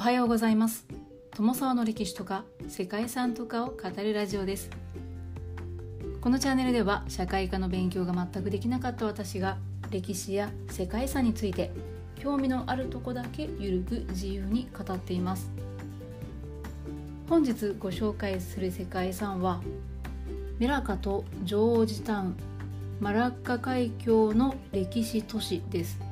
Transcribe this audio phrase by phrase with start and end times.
[0.00, 0.86] おはようございます。
[1.32, 4.70] 友沢の歴史とか世界遺産とかを語るラジオです。
[6.22, 9.58] このチャンネルでは社会科の勉強が全くできなかった私が
[9.90, 11.70] 歴史や世界遺産について
[12.18, 15.50] 興味のあるとこだけゆるく自由に語っています。
[17.28, 19.60] 本日ご紹介する世界遺産は
[20.58, 22.36] メラカとジョージタウン
[23.00, 26.09] マラッカ海峡の歴史都市です。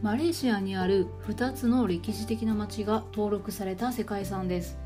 [0.00, 4.78] マレーシアにある2つの歴史的な町が登録された世界遺産です。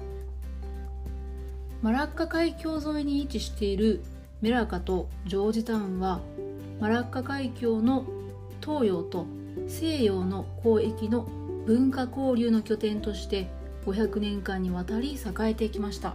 [1.82, 4.02] マラッカ海峡沿いに位置している
[4.40, 6.20] メラカとジョージタウンは
[6.80, 8.06] マラッカ海峡の
[8.64, 9.26] 東洋と
[9.68, 11.26] 西洋の交易の
[11.66, 13.50] 文化交流の拠点として
[13.84, 16.14] 500年間にわたり栄えてきました。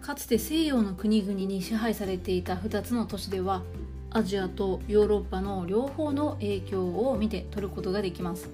[0.00, 3.62] かつて西洋の国々に支配されていた2つの都市では
[4.10, 8.48] アジアとヨーロッパの両方の影響を見て取ることができます。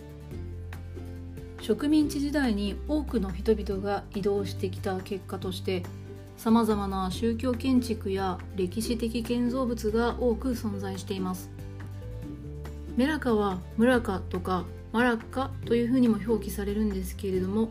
[1.61, 5.83] 植民地時代に多くの人々が移動してきた結果として
[6.37, 11.51] さまざまな宗教建築や歴史的建造物が多く存在しています。
[12.97, 17.71] メラカはムラカとかマラッカというふうにも表記されるんですけれども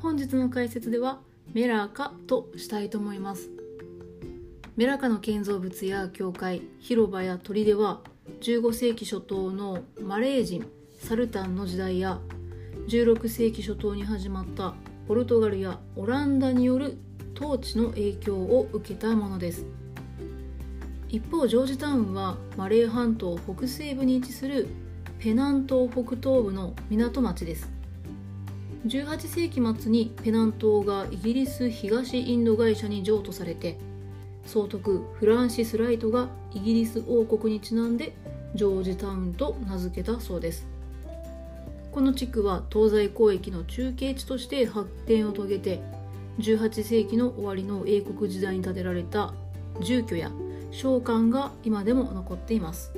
[0.00, 1.20] 本日の解説では
[1.52, 3.53] メラカとしたいと思います。
[4.76, 8.00] メラカの建造物や教会広場や砦は
[8.40, 10.66] 15世紀初頭のマレー人
[10.98, 12.18] サルタンの時代や
[12.88, 14.74] 16世紀初頭に始まった
[15.06, 16.98] ポルトガルやオランダによる
[17.36, 19.64] 統治の影響を受けたものです。
[21.08, 24.66] 一方ジョージタウンはマレー半島北西部に位置する
[25.20, 27.70] ペナン島北東部の港町です。
[28.86, 33.78] 18世紀末にペナン島がイギリス東インド会社に譲渡されて
[34.46, 38.14] 総督フランシス・ライトがイギリス王国にちなんで
[38.54, 40.66] ジョージタウンと名付けたそうです。
[41.92, 45.80] この地区は東西交易の中継地として発展を遂げて
[46.38, 49.32] 18世紀の終わりの英国時代に建てられた
[49.80, 50.30] 住居や
[50.72, 52.92] 商館が今でも残っています。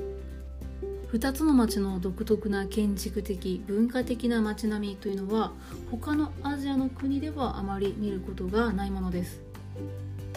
[1.11, 5.53] 2つの町の独特な建築的文化的な街並みというのは
[5.89, 9.46] 他のアジアの国ではあまり見ることがないものです。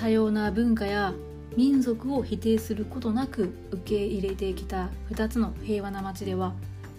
[0.01, 1.13] 多様な文化や
[1.59, 6.55] 民族を否定することなく受け入れてきた2つの平和な町では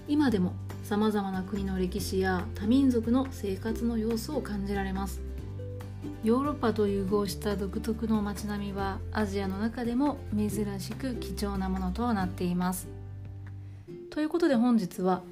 [0.08, 0.54] 今でも
[0.84, 5.20] さまざまな国の歴史や多民族の生活の様子を感じられます。
[6.24, 12.88] ヨーロッパと融合した独特の街並みはアジアの中でも珍しく貴重なものとなっています。
[14.12, 15.24] ということで本日は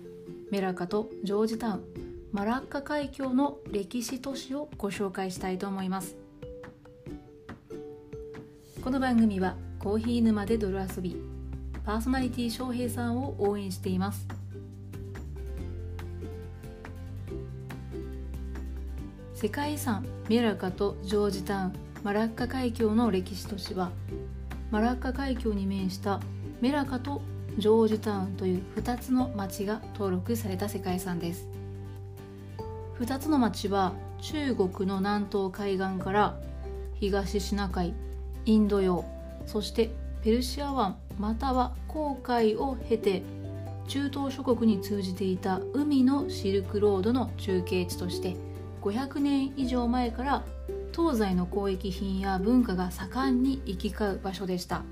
[0.50, 1.84] メラカとジョージタウン
[2.31, 6.28] マラッカ海峡の歴史都市をご紹介したいと思います。
[8.81, 11.17] この番組はコーヒー沼で泥遊び
[11.85, 14.25] パーソナリティ翔平さんを応援しています。
[19.35, 21.73] 世界遺産メラカとジョージタウン
[22.03, 23.91] マラッカ海峡の歴史都市は
[24.72, 26.22] マラッカ海峡に面した
[26.61, 27.22] メラカと
[27.57, 31.50] ジョージタウンという2つの町が登録された世界遺産です。
[33.01, 33.91] 2つの町は
[34.22, 36.38] 中国の南東海岸から
[36.96, 37.94] 東シナ海
[38.49, 39.05] インド洋
[39.45, 39.91] そして
[40.23, 43.21] ペルシア湾または航海を経て
[43.87, 48.35] 中東諸国に通じていた海のシルクロードの中継地として
[48.81, 50.43] 500年以上前から
[50.95, 54.83] 東西の交易品や文化が盛んに行き交う場所でした。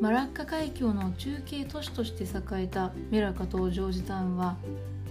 [0.00, 4.56] マラッカ海峡の中継都市として栄えたメラカ島ジョージタウンは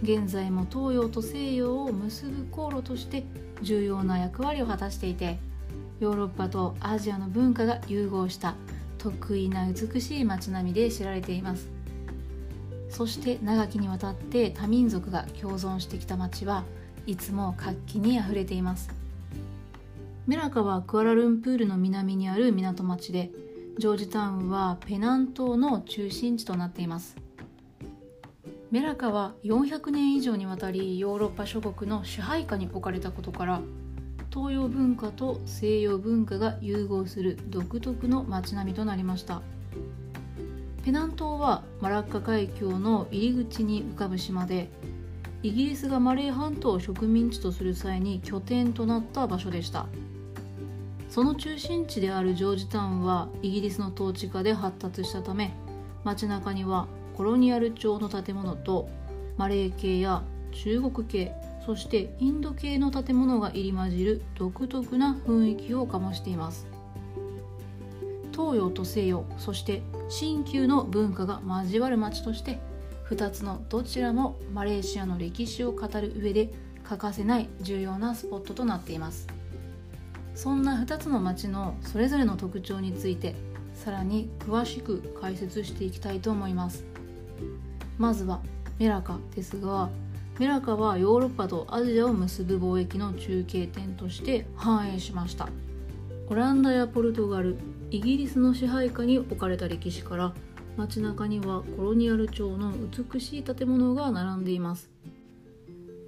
[0.03, 3.23] 現在も東洋と西洋を結ぶ航路として
[3.63, 5.39] 重要な役割を果たしていて
[6.00, 8.56] ヨーロッパとアジアの文化が融合した
[8.97, 11.69] 得意な美しい街並みで知られています。
[12.89, 16.63] そして長きにわたって多民族が共存してきた街は
[17.05, 18.89] いつも活気にあふれています。
[20.28, 23.31] メラカはクアラルンプールの南にある港町で
[23.78, 27.16] ジョージタウンはペナン島の中心地となっています。
[28.72, 33.61] メラカは400年以上にわたりヨーロッパ諸国の支配下に置かれたことから
[34.35, 39.41] 東洋文化と西洋文化が融合する独特の街並みとなりました。
[40.84, 44.67] ペナン島はマラッカ海峡の入り口に浮かぶ島で
[45.41, 49.85] イギリスがマレー半島を植民地とする際に拠点となった場所でした。
[51.09, 55.53] その中心地であるジョージタウンはイギリスの統治下で発達したため
[56.03, 58.90] 街中にはコロニアル調の建物と
[59.37, 61.34] マレー系や中国系
[61.66, 66.67] そしてインド系の建物が入り混じる独特な雰囲気を醸しています。
[68.32, 72.59] 東洋と西洋そして新旧の文化が交わる街として
[73.09, 76.53] 2つのどちらもマレーシアの歴史を語る上で
[76.84, 79.28] 欠かせない重要なスポットとなっています。
[80.35, 83.35] そんな2つの町のそれぞれの特徴について
[83.73, 86.84] さらに詳しく解説していきたいと思います。
[87.97, 88.41] まずは
[88.78, 89.90] メラカですが
[90.37, 95.47] メラカはヨーロッパとアジアを結ぶ貿易の中継点として繁栄しました。
[96.28, 97.58] オランダやポルトガル
[97.90, 100.34] イギリスの支配下に置かれた歴史から
[100.76, 102.73] 街中にはコロニアル調の
[103.14, 104.90] 美しい建物が並んでいます。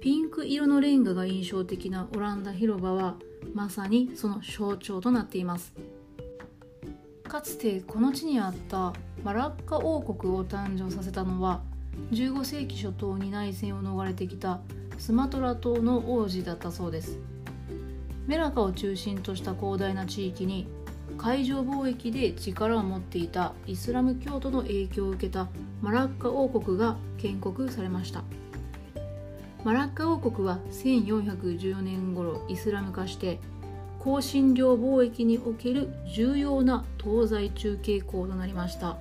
[0.00, 3.16] ピンク色のレンガが印象的なオランダ広場は
[3.54, 5.72] まさにその象徴となっています。
[7.26, 8.92] かつてこの地にあった
[9.24, 11.62] マラッカ王国を誕生させたのは
[12.10, 14.60] 15世紀初頭に内戦を逃れてきた
[14.98, 17.18] スマトラ島の王子だったそうです。
[18.26, 20.68] メラカを中心とした広大な地域に
[21.16, 25.48] 海上貿易で力を持っていたイスラム教徒の影響を受けた
[25.80, 28.22] マラッカ王国が建国されました。
[29.64, 33.40] マラッカ王国は1414年頃イスラム化して
[34.02, 38.96] 香辛料貿易における重要な東西中継港となりました。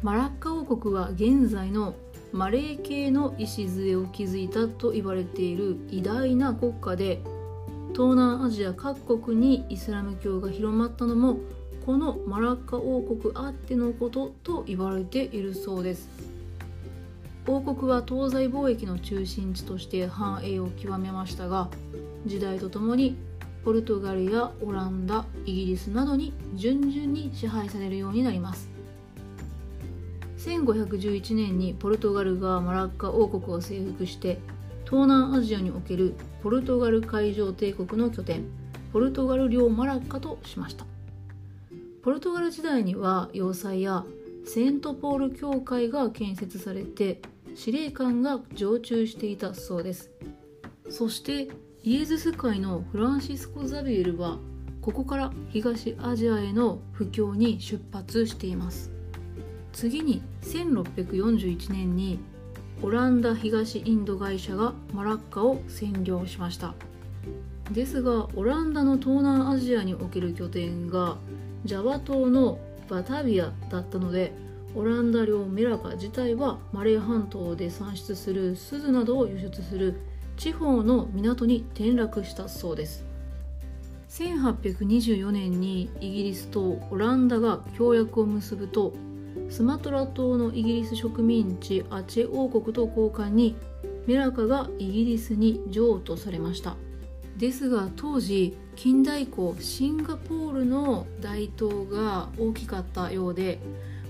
[0.00, 1.94] マラッカ王国は現在の
[2.32, 7.20] マレー系の礎を築いたと言われている偉大な国家で
[7.92, 11.38] 東南アジア各国にイスラム教が広まったのも
[11.84, 16.08] このマラッカ王国あってのことと言われているそうです。
[17.48, 21.70] 王国は東西貿易の中心地として繁栄を極めましたが
[22.26, 23.16] 時代とともに
[23.64, 28.77] ポルトガルやオランダイギリスなどに順々に支配されるようになります。
[30.38, 34.38] 1511年にポルトガルがマラッカ王国を征服して
[34.84, 38.44] 東南アジアにおけるポルトガル海上帝国の拠点
[38.92, 40.86] ポルトガル領マラッカとしました。
[42.02, 44.04] ポルトガル時代には要塞や
[44.46, 47.20] セントポール教会が建設されて
[47.54, 50.10] 司令官が常駐していたそうです。
[50.88, 51.48] そして
[51.82, 54.38] イエズス会のフランシスコ・ザビエルは
[54.80, 58.97] ここから東アジアへの布教に出発しています。
[59.72, 62.18] 次に1641年に
[62.82, 66.74] オランダ東インド会社がマラッカを占領しました。
[67.72, 71.16] ですがオランダの東南アジアにおける拠点が
[71.64, 74.32] ジャワ島のバタビアだったので
[74.74, 80.00] オランダ領メラカ自体はマレー半島で産出する鈴などを輸出する
[80.36, 83.04] 地方の港に転落したそうです。
[84.08, 88.94] 1824年にイギリスとオランダが協約を結ぶと
[89.50, 93.56] スマトラ島のイギリス植民地アチェ王国と交換に
[94.06, 96.76] メラカがイギリスに譲渡されました。
[97.36, 103.60] ですが当時近代以降シンガポールの大東が大きかったようで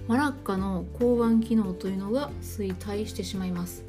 [0.06, 3.84] マラッカの港湾機能というのが衰退してしまいます。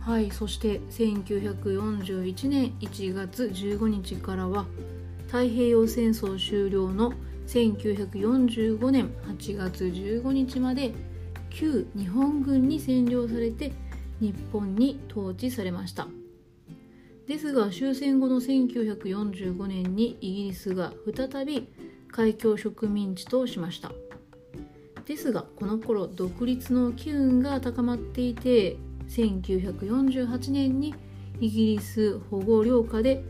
[0.00, 4.66] はいそして1941年1月15日からは
[5.26, 7.12] 太平洋戦争終了の
[7.46, 10.92] 1945年8月15日まで
[11.50, 13.72] 旧日本軍に占領されて
[14.20, 16.06] 日本に統治されました。
[17.26, 21.68] ですが終戦後の1945年にイギリスが再び
[22.10, 23.92] 海峡植民地としました。
[25.06, 28.76] ですがこの頃独立の機運が高まっていて
[29.08, 30.94] 1948年に
[31.40, 33.24] イギリス保護領下で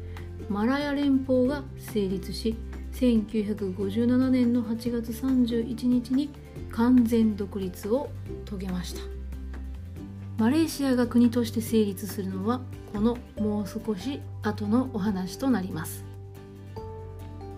[0.49, 2.55] マラヤ連邦が成立し
[2.93, 6.31] 1957年の8月31日に
[6.71, 8.11] 完全独立を
[8.45, 9.01] 遂げました。
[10.39, 12.61] マレーシアが国として成立するのは
[12.93, 16.05] このもう少し後のお話となります。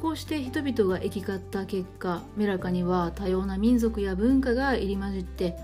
[0.00, 5.56] こうして人々が行き交った結果メラカには多様な民族や文化が入り混じって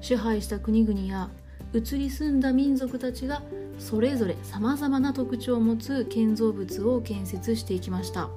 [0.00, 1.30] 支配した国々や
[1.72, 3.42] 移り住んだ民族たちが
[3.78, 8.28] それぞれさまざまな特徴を持つ建造物を建設していきました。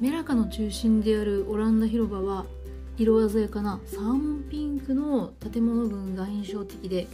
[0.00, 2.46] メラカの中心であるオランダ広場は
[2.98, 7.06] 色鮮やかなサーモンピンクの建物群が印象的で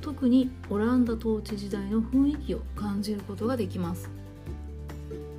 [0.00, 4.10] 特にオランダ統治時代の雰囲気を感じることができます。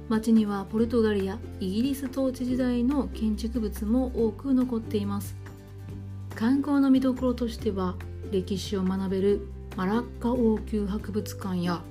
[0.08, 5.36] 街にはポルトガルやイギリス統治時代の建築物も多く残っています。
[6.34, 7.96] 観光の見どころとしては
[8.32, 11.82] 歴史を学べるマラッカ王宮博物館や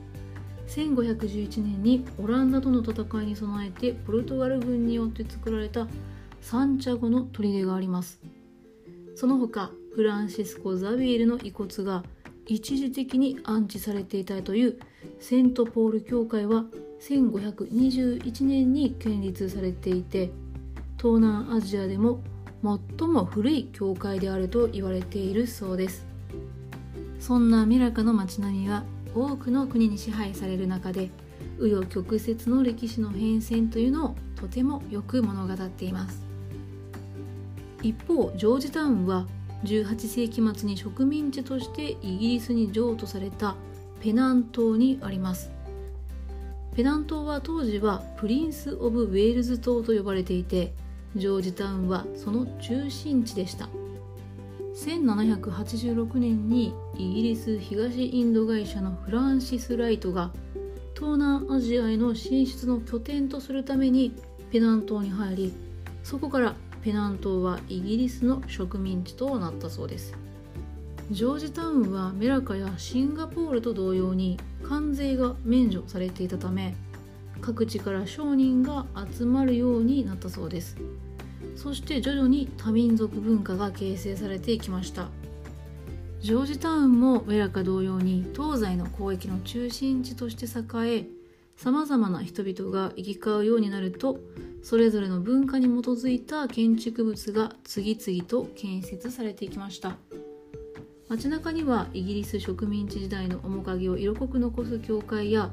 [0.68, 5.88] 1511年にオランダとの戦いに備えてポルトガル軍によって作られた
[6.40, 8.20] サンチャゴの砦があります。
[9.16, 12.04] その他フランシスコ・ザビエルの遺骨が
[12.46, 14.78] 一時的に安置されていたという
[15.18, 16.64] セントポール教会は
[17.00, 20.30] 1521年に建立されていて
[20.96, 22.20] 東南アジアでも
[22.62, 26.06] 最も古い教会であると言われているそうです。
[27.18, 28.84] そんなミラカの街並みは
[29.14, 31.10] 多くの国に支配される中で
[31.58, 36.22] 紆余曲折の歴史の変遷というのをとてもよく物語っています。
[37.82, 39.26] 一方ジョージタウンは
[39.64, 43.56] 18世紀末に植民地としてイギリスに譲渡された
[44.00, 45.50] ペナン島にあります。
[46.74, 50.74] ペナン島は当時はプリンス・オブ・ウェールズ島と呼ばれていて
[51.16, 53.68] ジョージタウンはその中心地でした。
[54.78, 60.30] 1786年にイギリス東インド会社のフランシス・ライトが
[60.94, 64.14] 東南アジアへの進出の拠点とするために
[64.52, 65.52] ペナン島に入り
[66.04, 70.14] そこからペナン島はイギリスの植民地となったそうです
[71.10, 76.76] ジョージタウンはメラカやシンガポールと同様に関税が免除されていたため
[77.40, 80.76] 各地から商人が集まるようになったそうです
[81.58, 85.08] そして徐々に多民族文化が形成されていきました。
[86.20, 91.06] ジョージタウンもウェラカ同様に東西の交易の中心地として栄え
[91.56, 94.20] さまざまな人々が行き交うようになると
[94.62, 99.96] それぞれの文化に基づいた建築物が次々と建設されていきました。
[101.08, 105.50] 街中にはイギリス植民地時代の面影を色濃く残す教会や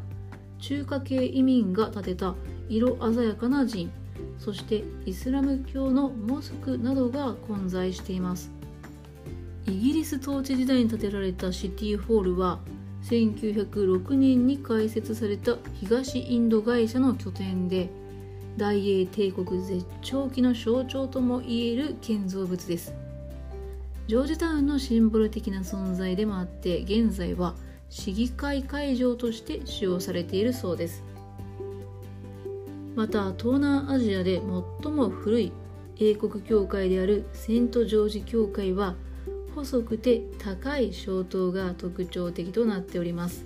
[0.60, 2.36] 中華系移民が建てた
[2.70, 4.05] 色鮮やかな寺院。
[4.40, 8.52] そしてイスラム教のモスクなどが混在しています。
[9.66, 12.60] イギリス統治時代に建てられたシティホールは
[13.04, 17.90] 1906年に開設された東インド会社の拠点で
[18.58, 22.94] 大英帝国絶頂期の象徴ともいえる建造物です。
[24.08, 27.56] ジョージタウンのシンボル的な存在でもあって現在は
[27.90, 31.04] 市議会会場として使用されているそうです。
[32.96, 34.42] また東南アジアで
[34.82, 35.52] 最も古い
[36.00, 38.96] 英国教会であるセント・ジョージ教会は
[39.54, 43.46] 細くて高い小塔が特徴的となっております。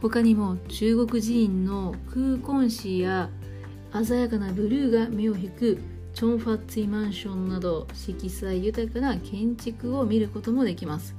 [0.00, 3.28] 他にも中国寺院の空根紙や
[3.92, 5.78] 鮮やかなブルーが目を引く
[6.14, 11.14] チョンファッツィマンションなど色彩豊かな建築を見ることもできます。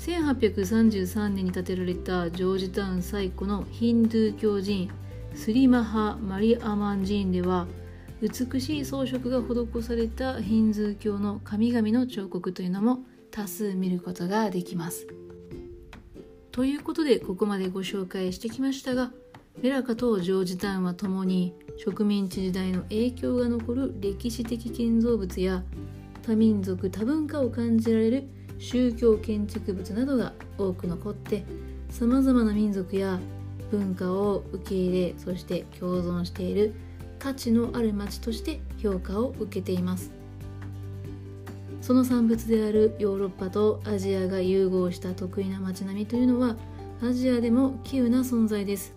[0.00, 4.90] 1833年に建てられたジョージタウン最古のヒンドゥー教寺院
[5.34, 7.66] スリマハ・マリアマン寺院では
[8.22, 13.00] 美しい装飾が施されたヒンズー教の神々の彫刻というのも
[13.30, 15.06] 多数見ることができます。
[16.52, 19.10] ということでここまでご紹介してきましたが
[19.60, 25.64] メラカとジョージタウンは共に植民地時代の影響が残る歴史的建造物や
[26.22, 31.44] 多民族多文化を感じられる宗教建築物などが多く残って
[31.90, 33.18] さまざまな民族や
[33.76, 36.74] 文化を受け入れそして共存している
[37.18, 40.10] 価値のある町として評価を受けています。
[41.80, 46.56] その産物であるヨーロッパとアジアが融合した得意な街並みというのは
[47.02, 48.94] アジアでも稀有な存在です。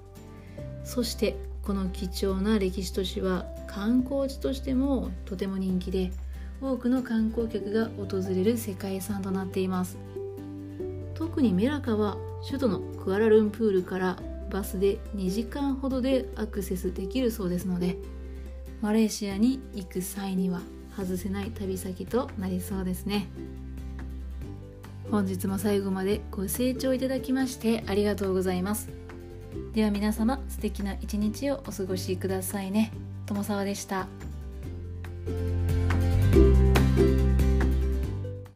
[0.83, 6.11] そしてこの貴重な歴史都市は観光地としてもとても人気で
[6.61, 9.97] 多くの観光客が訪れる世界遺産となっています。
[11.13, 14.17] 特にメラカは首都のクアラルンプールから
[14.51, 17.97] バスで2時間ほどでアクセスできるそうですので
[18.81, 20.61] マレーシアに行く際には
[20.95, 23.27] 外せない旅先となりそうですね。
[25.11, 28.89] 本日も最後までご清聴いただきましてありがとうございます。
[29.73, 32.91] では皆様素敵な一日をお過ごしくださいね。
[33.25, 34.07] 友沢でした。